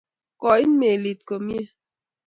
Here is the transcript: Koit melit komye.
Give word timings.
Koit 0.41 0.69
melit 0.79 1.19
komye. 1.27 1.59